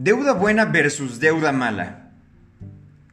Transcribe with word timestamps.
Deuda 0.00 0.32
buena 0.32 0.64
versus 0.64 1.18
deuda 1.18 1.50
mala. 1.50 2.12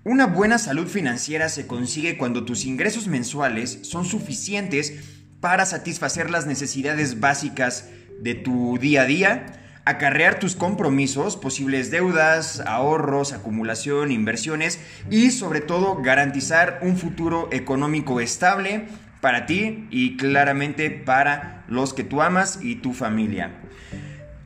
Una 0.03 0.27
buena 0.27 0.59
salud 0.59 0.85
financiera 0.85 1.49
se 1.49 1.65
consigue 1.65 2.15
cuando 2.15 2.45
tus 2.45 2.63
ingresos 2.63 3.07
mensuales 3.07 3.79
son 3.81 4.05
suficientes 4.05 4.93
para 5.39 5.65
satisfacer 5.65 6.29
las 6.29 6.45
necesidades 6.45 7.19
básicas 7.19 7.89
de 8.21 8.35
tu 8.35 8.77
día 8.77 9.01
a 9.01 9.05
día, 9.05 9.45
acarrear 9.85 10.37
tus 10.37 10.55
compromisos, 10.55 11.37
posibles 11.37 11.89
deudas, 11.89 12.59
ahorros, 12.59 13.33
acumulación, 13.33 14.11
inversiones 14.11 14.79
y 15.09 15.31
sobre 15.31 15.61
todo 15.61 16.03
garantizar 16.03 16.81
un 16.83 16.97
futuro 16.97 17.49
económico 17.51 18.19
estable 18.19 18.85
para 19.21 19.47
ti 19.47 19.87
y 19.89 20.17
claramente 20.17 20.91
para 20.91 21.65
los 21.67 21.95
que 21.95 22.03
tú 22.03 22.21
amas 22.21 22.59
y 22.61 22.75
tu 22.75 22.93
familia. 22.93 23.55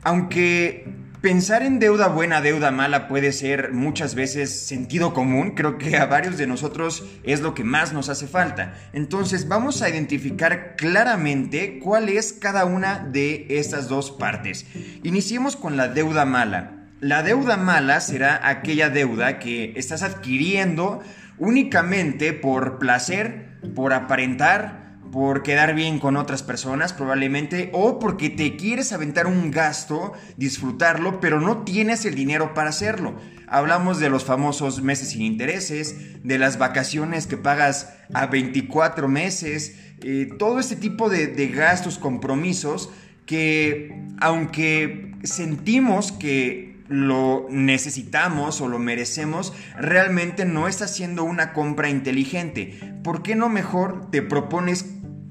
Aunque 0.02 0.99
Pensar 1.20 1.62
en 1.62 1.80
deuda 1.80 2.08
buena, 2.08 2.40
deuda 2.40 2.70
mala 2.70 3.06
puede 3.06 3.32
ser 3.32 3.74
muchas 3.74 4.14
veces 4.14 4.66
sentido 4.66 5.12
común, 5.12 5.50
creo 5.50 5.76
que 5.76 5.98
a 5.98 6.06
varios 6.06 6.38
de 6.38 6.46
nosotros 6.46 7.04
es 7.24 7.42
lo 7.42 7.52
que 7.52 7.62
más 7.62 7.92
nos 7.92 8.08
hace 8.08 8.26
falta. 8.26 8.72
Entonces 8.94 9.46
vamos 9.46 9.82
a 9.82 9.90
identificar 9.90 10.76
claramente 10.76 11.78
cuál 11.78 12.08
es 12.08 12.32
cada 12.32 12.64
una 12.64 13.00
de 13.00 13.46
estas 13.50 13.86
dos 13.86 14.10
partes. 14.10 14.64
Iniciemos 15.02 15.56
con 15.56 15.76
la 15.76 15.88
deuda 15.88 16.24
mala. 16.24 16.86
La 17.00 17.22
deuda 17.22 17.58
mala 17.58 18.00
será 18.00 18.48
aquella 18.48 18.88
deuda 18.88 19.38
que 19.38 19.74
estás 19.76 20.02
adquiriendo 20.02 21.00
únicamente 21.36 22.32
por 22.32 22.78
placer, 22.78 23.58
por 23.74 23.92
aparentar, 23.92 24.79
por 25.10 25.42
quedar 25.42 25.74
bien 25.74 25.98
con 25.98 26.16
otras 26.16 26.42
personas 26.42 26.92
probablemente 26.92 27.70
o 27.72 27.98
porque 27.98 28.30
te 28.30 28.56
quieres 28.56 28.92
aventar 28.92 29.26
un 29.26 29.50
gasto, 29.50 30.12
disfrutarlo, 30.36 31.20
pero 31.20 31.40
no 31.40 31.64
tienes 31.64 32.04
el 32.04 32.14
dinero 32.14 32.54
para 32.54 32.70
hacerlo. 32.70 33.14
Hablamos 33.46 33.98
de 33.98 34.10
los 34.10 34.24
famosos 34.24 34.82
meses 34.82 35.10
sin 35.10 35.22
intereses, 35.22 36.22
de 36.22 36.38
las 36.38 36.58
vacaciones 36.58 37.26
que 37.26 37.36
pagas 37.36 37.94
a 38.14 38.26
24 38.26 39.08
meses, 39.08 39.76
eh, 40.02 40.28
todo 40.38 40.60
este 40.60 40.76
tipo 40.76 41.08
de, 41.10 41.26
de 41.26 41.48
gastos, 41.48 41.98
compromisos 41.98 42.90
que 43.26 44.08
aunque 44.20 45.14
sentimos 45.22 46.12
que 46.12 46.70
lo 46.88 47.46
necesitamos 47.50 48.60
o 48.60 48.66
lo 48.66 48.80
merecemos, 48.80 49.52
realmente 49.78 50.44
no 50.44 50.66
está 50.66 50.88
siendo 50.88 51.22
una 51.22 51.52
compra 51.52 51.88
inteligente. 51.88 52.96
¿Por 53.04 53.22
qué 53.22 53.36
no 53.36 53.48
mejor 53.48 54.10
te 54.10 54.22
propones 54.22 54.84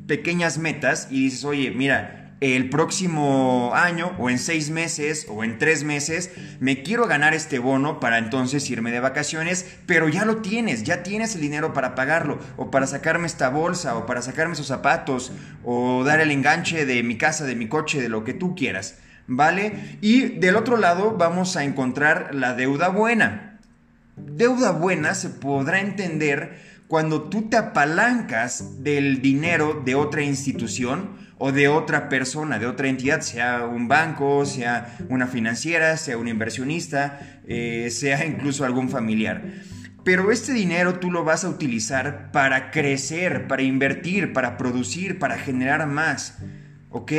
pequeñas 0.09 0.57
metas 0.57 1.07
y 1.11 1.25
dices, 1.25 1.45
oye, 1.45 1.69
mira, 1.69 2.33
el 2.41 2.69
próximo 2.71 3.71
año 3.75 4.13
o 4.17 4.31
en 4.31 4.39
seis 4.39 4.71
meses 4.71 5.27
o 5.29 5.43
en 5.43 5.59
tres 5.59 5.83
meses 5.83 6.31
me 6.59 6.81
quiero 6.81 7.05
ganar 7.05 7.35
este 7.35 7.59
bono 7.59 7.99
para 7.99 8.17
entonces 8.17 8.67
irme 8.71 8.91
de 8.91 9.01
vacaciones, 9.01 9.77
pero 9.85 10.09
ya 10.09 10.25
lo 10.25 10.38
tienes, 10.38 10.83
ya 10.83 11.03
tienes 11.03 11.35
el 11.35 11.41
dinero 11.41 11.73
para 11.73 11.93
pagarlo 11.93 12.39
o 12.57 12.71
para 12.71 12.88
sacarme 12.88 13.27
esta 13.27 13.49
bolsa 13.49 13.97
o 13.97 14.07
para 14.07 14.23
sacarme 14.23 14.53
esos 14.53 14.67
zapatos 14.67 15.31
o 15.63 16.03
dar 16.03 16.21
el 16.21 16.31
enganche 16.31 16.88
de 16.88 17.03
mi 17.03 17.17
casa, 17.17 17.45
de 17.45 17.55
mi 17.55 17.67
coche, 17.67 18.01
de 18.01 18.09
lo 18.09 18.23
que 18.23 18.33
tú 18.33 18.55
quieras, 18.55 18.97
¿vale? 19.27 19.97
Y 20.01 20.39
del 20.39 20.55
otro 20.55 20.77
lado 20.77 21.17
vamos 21.17 21.55
a 21.55 21.63
encontrar 21.66 22.33
la 22.33 22.55
deuda 22.55 22.89
buena. 22.89 23.59
Deuda 24.16 24.71
buena 24.71 25.13
se 25.13 25.29
podrá 25.29 25.79
entender 25.81 26.69
cuando 26.89 27.29
tú 27.29 27.43
te 27.43 27.55
apalancas 27.55 28.83
del 28.83 29.21
dinero 29.21 29.79
de 29.85 29.93
otra 29.93 30.23
institución 30.23 31.11
o 31.37 31.51
de 31.51 31.67
otra 31.67 32.09
persona, 32.09 32.57
de 32.57 32.65
otra 32.65 32.87
entidad, 32.87 33.21
sea 33.21 33.67
un 33.67 33.87
banco, 33.87 34.43
sea 34.47 34.97
una 35.07 35.27
financiera, 35.27 35.97
sea 35.97 36.17
un 36.17 36.27
inversionista, 36.27 37.41
eh, 37.47 37.89
sea 37.91 38.25
incluso 38.27 38.65
algún 38.65 38.89
familiar. 38.89 39.43
Pero 40.03 40.31
este 40.31 40.51
dinero 40.51 40.95
tú 40.95 41.11
lo 41.11 41.23
vas 41.23 41.43
a 41.43 41.49
utilizar 41.49 42.31
para 42.31 42.71
crecer, 42.71 43.47
para 43.47 43.61
invertir, 43.61 44.33
para 44.33 44.57
producir, 44.57 45.19
para 45.19 45.38
generar 45.38 45.85
más. 45.85 46.39
¿Ok? 46.89 47.11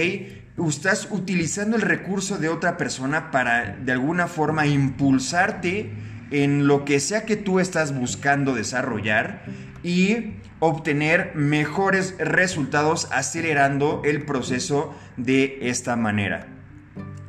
Estás 0.67 1.07
utilizando 1.13 1.77
el 1.77 1.83
recurso 1.83 2.39
de 2.39 2.49
otra 2.49 2.77
persona 2.77 3.31
para 3.31 3.77
de 3.77 3.93
alguna 3.93 4.27
forma 4.27 4.67
impulsarte 4.67 5.93
en 6.31 6.67
lo 6.67 6.85
que 6.85 7.01
sea 7.01 7.25
que 7.25 7.37
tú 7.37 7.61
estás 7.61 7.95
buscando 7.95 8.55
desarrollar 8.55 9.45
y 9.83 10.35
obtener 10.61 11.33
mejores 11.35 12.15
resultados 12.19 13.09
acelerando 13.11 14.03
el 14.05 14.25
proceso 14.25 14.95
de 15.17 15.59
esta 15.63 15.97
manera. 15.97 16.47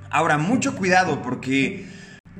Ahora, 0.10 0.38
mucho 0.38 0.76
cuidado 0.76 1.22
porque 1.22 1.86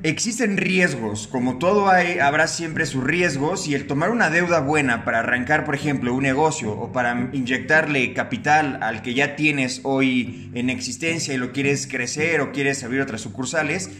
existen 0.02 0.56
riesgos, 0.56 1.28
como 1.28 1.58
todo 1.58 1.88
hay, 1.88 2.18
habrá 2.18 2.46
siempre 2.46 2.86
sus 2.86 3.02
riesgos 3.04 3.66
y 3.66 3.74
el 3.74 3.86
tomar 3.86 4.10
una 4.10 4.30
deuda 4.30 4.60
buena 4.60 5.04
para 5.04 5.20
arrancar, 5.20 5.64
por 5.64 5.74
ejemplo, 5.74 6.14
un 6.14 6.22
negocio 6.22 6.72
o 6.72 6.92
para 6.92 7.30
inyectarle 7.32 8.12
capital 8.12 8.78
al 8.82 9.00
que 9.00 9.14
ya 9.14 9.36
tienes 9.36 9.80
hoy 9.84 10.50
en 10.54 10.70
existencia 10.70 11.32
y 11.32 11.38
lo 11.38 11.52
quieres 11.52 11.86
crecer 11.86 12.40
o 12.40 12.52
quieres 12.52 12.82
abrir 12.84 13.00
otras 13.00 13.20
sucursales, 13.20 13.90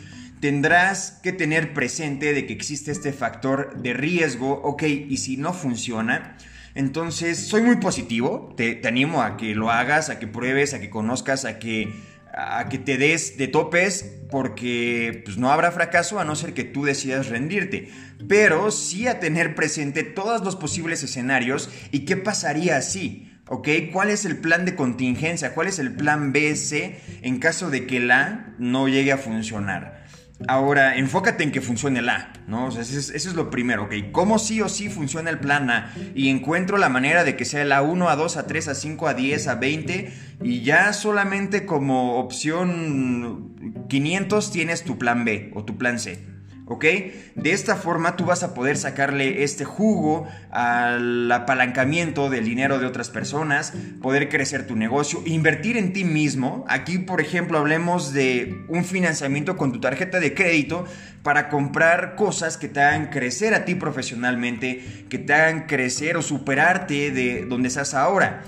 tendrás 0.42 1.20
que 1.22 1.32
tener 1.32 1.72
presente 1.72 2.34
de 2.34 2.46
que 2.48 2.52
existe 2.52 2.90
este 2.90 3.12
factor 3.12 3.80
de 3.80 3.92
riesgo, 3.92 4.60
ok, 4.64 4.82
y 4.82 5.18
si 5.18 5.36
no 5.36 5.52
funciona, 5.52 6.36
entonces 6.74 7.38
soy 7.46 7.62
muy 7.62 7.76
positivo, 7.76 8.52
te, 8.56 8.80
animo 8.84 9.22
a 9.22 9.36
que 9.36 9.54
lo 9.54 9.70
hagas, 9.70 10.10
a 10.10 10.18
que 10.18 10.26
pruebes, 10.26 10.74
a 10.74 10.80
que 10.80 10.90
conozcas, 10.90 11.44
a 11.44 11.60
que, 11.60 11.94
a 12.34 12.68
que 12.68 12.78
te 12.78 12.98
des 12.98 13.38
de 13.38 13.46
topes, 13.46 14.18
porque 14.32 15.22
pues, 15.24 15.36
no 15.38 15.52
habrá 15.52 15.70
fracaso 15.70 16.18
a 16.18 16.24
no 16.24 16.34
ser 16.34 16.54
que 16.54 16.64
tú 16.64 16.86
decidas 16.86 17.28
rendirte, 17.28 17.90
pero 18.26 18.72
sí 18.72 19.06
a 19.06 19.20
tener 19.20 19.54
presente 19.54 20.02
todos 20.02 20.42
los 20.42 20.56
posibles 20.56 21.04
escenarios 21.04 21.70
y 21.92 22.00
qué 22.00 22.16
pasaría 22.16 22.82
si. 22.82 23.28
¿Ok? 23.48 23.68
¿Cuál 23.92 24.08
es 24.08 24.24
el 24.24 24.38
plan 24.38 24.64
de 24.64 24.74
contingencia? 24.74 25.52
¿Cuál 25.52 25.66
es 25.66 25.78
el 25.78 25.92
plan 25.92 26.32
BC 26.32 26.96
en 27.22 27.38
caso 27.38 27.70
de 27.70 27.86
que 27.86 28.00
la 28.00 28.54
no 28.58 28.88
llegue 28.88 29.12
a 29.12 29.18
funcionar? 29.18 30.01
Ahora, 30.48 30.96
enfócate 30.96 31.44
en 31.44 31.52
que 31.52 31.60
funcione 31.60 32.00
el 32.00 32.08
A, 32.08 32.32
¿no? 32.46 32.68
eso, 32.68 32.80
es, 32.80 33.34
lo 33.34 33.50
primero, 33.50 33.84
¿ok? 33.84 33.94
¿Cómo 34.12 34.38
sí 34.38 34.60
o 34.60 34.68
sí 34.68 34.88
funciona 34.88 35.30
el 35.30 35.38
plan 35.38 35.70
A? 35.70 35.92
Y 36.14 36.28
encuentro 36.28 36.78
la 36.78 36.88
manera 36.88 37.24
de 37.24 37.36
que 37.36 37.44
sea 37.44 37.62
el 37.62 37.72
A1, 37.72 38.06
A2, 38.06 38.46
A3, 38.46 38.96
A5, 38.96 38.96
A10, 38.98 39.60
A20 39.60 40.10
y 40.42 40.62
ya 40.62 40.92
solamente 40.92 41.66
como 41.66 42.18
opción 42.18 43.84
500 43.88 44.50
tienes 44.50 44.84
tu 44.84 44.98
plan 44.98 45.24
B 45.24 45.50
o 45.54 45.64
tu 45.64 45.78
plan 45.78 45.98
C. 45.98 46.31
¿ok? 46.72 46.84
De 47.34 47.52
esta 47.52 47.76
forma 47.76 48.16
tú 48.16 48.24
vas 48.24 48.42
a 48.42 48.54
poder 48.54 48.76
sacarle 48.76 49.42
este 49.42 49.64
jugo 49.64 50.26
al 50.50 51.30
apalancamiento 51.30 52.30
del 52.30 52.44
dinero 52.44 52.78
de 52.78 52.86
otras 52.86 53.10
personas, 53.10 53.72
poder 54.00 54.28
crecer 54.28 54.66
tu 54.66 54.76
negocio, 54.76 55.22
invertir 55.26 55.76
en 55.76 55.92
ti 55.92 56.04
mismo. 56.04 56.64
Aquí, 56.68 56.98
por 56.98 57.20
ejemplo, 57.20 57.58
hablemos 57.58 58.12
de 58.12 58.64
un 58.68 58.84
financiamiento 58.84 59.56
con 59.56 59.72
tu 59.72 59.80
tarjeta 59.80 60.20
de 60.20 60.34
crédito 60.34 60.86
para 61.22 61.48
comprar 61.48 62.16
cosas 62.16 62.56
que 62.56 62.68
te 62.68 62.80
hagan 62.80 63.08
crecer 63.08 63.54
a 63.54 63.64
ti 63.64 63.74
profesionalmente, 63.74 65.06
que 65.08 65.18
te 65.18 65.32
hagan 65.32 65.66
crecer 65.66 66.16
o 66.16 66.22
superarte 66.22 67.10
de 67.10 67.44
donde 67.46 67.68
estás 67.68 67.94
ahora. 67.94 68.42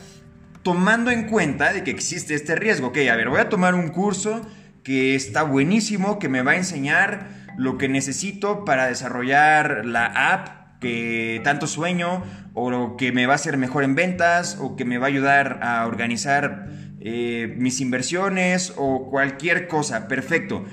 Tomando 0.62 1.10
en 1.10 1.28
cuenta 1.28 1.72
de 1.72 1.84
que 1.84 1.90
existe 1.90 2.34
este 2.34 2.56
riesgo, 2.56 2.88
ok, 2.88 2.98
a 3.10 3.16
ver, 3.16 3.28
voy 3.28 3.40
a 3.40 3.48
tomar 3.48 3.74
un 3.74 3.88
curso 3.88 4.40
que 4.82 5.14
está 5.14 5.42
buenísimo, 5.42 6.18
que 6.18 6.28
me 6.28 6.42
va 6.42 6.52
a 6.52 6.56
enseñar 6.56 7.43
lo 7.56 7.78
que 7.78 7.88
necesito 7.88 8.64
para 8.64 8.86
desarrollar 8.86 9.84
la 9.84 10.06
app 10.06 10.80
que 10.80 11.40
tanto 11.44 11.66
sueño 11.66 12.22
o 12.52 12.70
lo 12.70 12.96
que 12.96 13.10
me 13.10 13.26
va 13.26 13.32
a 13.32 13.36
hacer 13.36 13.56
mejor 13.56 13.84
en 13.84 13.94
ventas 13.94 14.58
o 14.60 14.76
que 14.76 14.84
me 14.84 14.98
va 14.98 15.06
a 15.06 15.08
ayudar 15.08 15.60
a 15.62 15.86
organizar 15.86 16.68
eh, 17.00 17.54
mis 17.58 17.80
inversiones 17.80 18.72
o 18.76 19.10
cualquier 19.10 19.66
cosa. 19.66 20.08
Perfecto. 20.08 20.64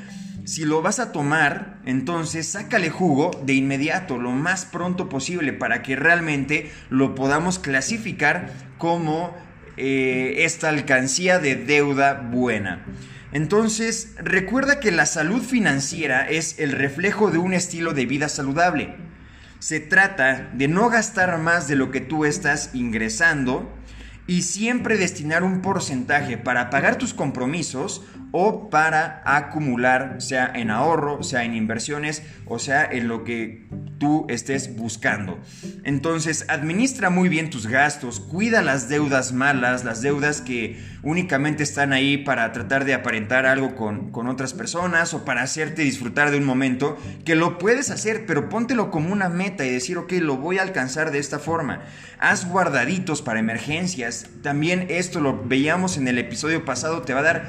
Si 0.43 0.65
lo 0.65 0.81
vas 0.81 0.99
a 0.99 1.11
tomar, 1.11 1.79
entonces 1.85 2.47
sácale 2.47 2.89
jugo 2.89 3.31
de 3.43 3.53
inmediato, 3.53 4.17
lo 4.17 4.31
más 4.31 4.65
pronto 4.65 5.07
posible, 5.07 5.53
para 5.53 5.81
que 5.81 5.95
realmente 5.95 6.71
lo 6.89 7.15
podamos 7.15 7.59
clasificar 7.59 8.51
como 8.77 9.35
eh, 9.77 10.43
esta 10.45 10.69
alcancía 10.69 11.39
de 11.39 11.55
deuda 11.55 12.15
buena. 12.15 12.85
Entonces, 13.31 14.13
recuerda 14.17 14.79
que 14.79 14.91
la 14.91 15.05
salud 15.05 15.41
financiera 15.41 16.27
es 16.27 16.59
el 16.59 16.73
reflejo 16.73 17.31
de 17.31 17.37
un 17.37 17.53
estilo 17.53 17.93
de 17.93 18.05
vida 18.05 18.27
saludable. 18.27 18.95
Se 19.59 19.79
trata 19.79 20.49
de 20.53 20.67
no 20.67 20.89
gastar 20.89 21.37
más 21.37 21.67
de 21.67 21.75
lo 21.75 21.91
que 21.91 22.01
tú 22.01 22.25
estás 22.25 22.71
ingresando 22.73 23.71
y 24.27 24.41
siempre 24.41 24.97
destinar 24.97 25.43
un 25.43 25.61
porcentaje 25.61 26.37
para 26.37 26.69
pagar 26.69 26.97
tus 26.97 27.13
compromisos 27.13 28.03
o 28.31 28.69
para 28.69 29.21
acumular, 29.25 30.15
sea 30.21 30.51
en 30.55 30.71
ahorro, 30.71 31.23
sea 31.23 31.43
en 31.43 31.55
inversiones, 31.55 32.23
o 32.45 32.59
sea 32.59 32.85
en 32.85 33.07
lo 33.07 33.23
que 33.23 33.67
tú 33.97 34.25
estés 34.29 34.75
buscando. 34.75 35.39
Entonces, 35.83 36.45
administra 36.47 37.09
muy 37.09 37.29
bien 37.29 37.49
tus 37.49 37.67
gastos, 37.67 38.19
cuida 38.19 38.61
las 38.61 38.89
deudas 38.89 39.33
malas, 39.33 39.83
las 39.83 40.01
deudas 40.01 40.41
que 40.41 40.79
únicamente 41.03 41.63
están 41.63 41.93
ahí 41.93 42.17
para 42.17 42.51
tratar 42.51 42.85
de 42.85 42.93
aparentar 42.93 43.45
algo 43.45 43.75
con, 43.75 44.11
con 44.11 44.27
otras 44.27 44.53
personas 44.53 45.13
o 45.13 45.25
para 45.25 45.41
hacerte 45.41 45.81
disfrutar 45.83 46.31
de 46.31 46.37
un 46.37 46.45
momento, 46.45 46.97
que 47.25 47.35
lo 47.35 47.57
puedes 47.57 47.89
hacer, 47.89 48.25
pero 48.25 48.49
póntelo 48.49 48.91
como 48.91 49.11
una 49.11 49.29
meta 49.29 49.65
y 49.65 49.69
decir, 49.69 49.97
ok, 49.97 50.13
lo 50.13 50.37
voy 50.37 50.57
a 50.57 50.63
alcanzar 50.63 51.11
de 51.11 51.19
esta 51.19 51.39
forma. 51.39 51.81
Haz 52.19 52.47
guardaditos 52.47 53.21
para 53.23 53.39
emergencias. 53.39 54.27
También 54.43 54.85
esto 54.89 55.19
lo 55.19 55.43
veíamos 55.43 55.97
en 55.97 56.07
el 56.07 56.19
episodio 56.19 56.65
pasado, 56.65 57.01
te 57.01 57.13
va 57.13 57.21
a 57.21 57.23
dar 57.23 57.47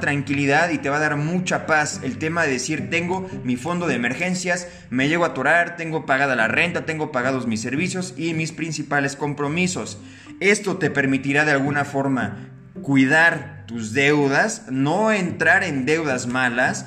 tranquilidad 0.00 0.70
y 0.70 0.78
te 0.78 0.90
va 0.90 0.96
a 0.96 1.00
dar 1.00 1.16
mucha 1.16 1.66
paz. 1.66 2.00
El 2.02 2.18
tema 2.18 2.44
de 2.44 2.52
decir, 2.52 2.90
tengo 2.90 3.28
mi 3.44 3.56
fondo 3.56 3.86
de 3.86 3.94
emergencias, 3.94 4.68
me 4.90 5.08
llego 5.08 5.24
a 5.24 5.28
atorar, 5.28 5.76
tengo 5.76 6.06
pagada 6.06 6.36
la 6.36 6.48
renta, 6.48 6.86
tengo 6.86 7.12
pagados 7.12 7.46
mis 7.46 7.60
servicios 7.60 8.14
y 8.16 8.34
mis 8.34 8.52
principales 8.52 9.16
compromisos. 9.16 9.98
Esto 10.40 10.76
te 10.76 10.90
permitirá 10.90 11.44
de 11.44 11.52
alguna 11.52 11.84
forma 11.84 12.50
cuidar 12.82 13.64
tus 13.66 13.92
deudas, 13.92 14.64
no 14.70 15.12
entrar 15.12 15.64
en 15.64 15.84
deudas 15.84 16.26
malas 16.26 16.86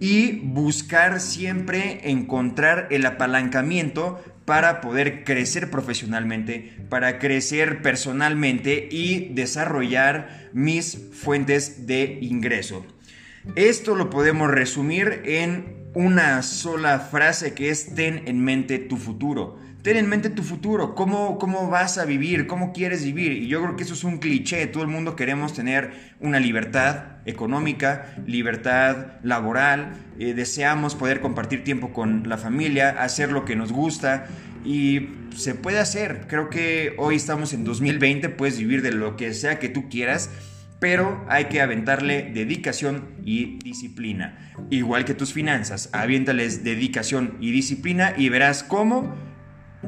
y 0.00 0.40
buscar 0.40 1.20
siempre 1.20 2.10
encontrar 2.10 2.88
el 2.90 3.06
apalancamiento 3.06 4.22
para 4.50 4.80
poder 4.80 5.22
crecer 5.22 5.70
profesionalmente, 5.70 6.72
para 6.88 7.20
crecer 7.20 7.82
personalmente 7.82 8.88
y 8.90 9.32
desarrollar 9.32 10.50
mis 10.52 10.98
fuentes 11.12 11.86
de 11.86 12.18
ingreso. 12.20 12.84
Esto 13.54 13.94
lo 13.94 14.10
podemos 14.10 14.50
resumir 14.50 15.22
en 15.24 15.92
una 15.94 16.42
sola 16.42 16.98
frase 16.98 17.54
que 17.54 17.70
es 17.70 17.94
ten 17.94 18.26
en 18.26 18.42
mente 18.42 18.80
tu 18.80 18.96
futuro. 18.96 19.56
Ten 19.82 19.96
en 19.96 20.08
mente 20.08 20.28
tu 20.28 20.42
futuro, 20.42 20.94
cómo, 20.94 21.38
cómo 21.38 21.70
vas 21.70 21.96
a 21.96 22.04
vivir, 22.04 22.46
cómo 22.46 22.72
quieres 22.72 23.02
vivir. 23.04 23.32
Y 23.32 23.48
yo 23.48 23.62
creo 23.62 23.76
que 23.76 23.84
eso 23.84 23.94
es 23.94 24.04
un 24.04 24.18
cliché. 24.18 24.66
Todo 24.66 24.82
el 24.82 24.90
mundo 24.90 25.16
queremos 25.16 25.54
tener 25.54 25.92
una 26.20 26.38
libertad 26.38 27.18
económica, 27.24 28.14
libertad 28.26 29.12
laboral. 29.22 29.92
Eh, 30.18 30.34
deseamos 30.34 30.94
poder 30.94 31.20
compartir 31.20 31.64
tiempo 31.64 31.92
con 31.94 32.28
la 32.28 32.36
familia, 32.36 32.90
hacer 32.90 33.32
lo 33.32 33.46
que 33.46 33.56
nos 33.56 33.72
gusta. 33.72 34.26
Y 34.66 35.08
se 35.34 35.54
puede 35.54 35.78
hacer. 35.78 36.26
Creo 36.28 36.50
que 36.50 36.94
hoy 36.98 37.16
estamos 37.16 37.54
en 37.54 37.64
2020, 37.64 38.28
puedes 38.28 38.58
vivir 38.58 38.82
de 38.82 38.92
lo 38.92 39.16
que 39.16 39.32
sea 39.32 39.58
que 39.58 39.70
tú 39.70 39.88
quieras 39.88 40.30
pero 40.80 41.22
hay 41.28 41.44
que 41.44 41.60
aventarle 41.60 42.30
dedicación 42.32 43.10
y 43.22 43.58
disciplina. 43.58 44.54
Igual 44.70 45.04
que 45.04 45.12
tus 45.12 45.32
finanzas, 45.34 45.90
aviéntales 45.92 46.64
dedicación 46.64 47.36
y 47.38 47.52
disciplina 47.52 48.14
y 48.16 48.30
verás 48.30 48.62
cómo 48.62 49.14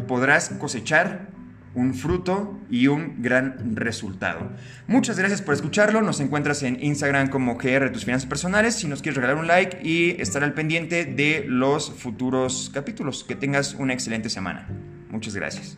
podrás 0.07 0.51
cosechar 0.51 1.29
un 1.75 1.95
fruto 1.95 2.59
y 2.71 2.87
un 2.87 3.23
gran 3.23 3.77
resultado. 3.77 4.51
Muchas 4.87 5.19
gracias 5.19 5.43
por 5.43 5.55
escucharlo. 5.55 6.03
Nos 6.03 6.21
encuentras 6.21 6.63
en 6.63 6.83
Instagram 6.83 7.29
como 7.29 7.57
GR 7.57 7.91
Tus 7.91 8.05
Finanzas 8.05 8.29
Personales. 8.29 8.75
Si 8.75 8.87
nos 8.89 9.03
quieres 9.03 9.17
regalar 9.17 9.37
un 9.37 9.47
like 9.47 9.79
y 9.83 10.21
estar 10.21 10.45
al 10.45 10.55
pendiente 10.55 11.05
de 11.05 11.45
los 11.49 11.91
futuros 11.91 12.71
capítulos. 12.75 13.25
Que 13.25 13.37
tengas 13.37 13.75
una 13.75 13.95
excelente 13.95 14.29
semana. 14.29 14.69
Muchas 15.11 15.35
gracias. 15.35 15.77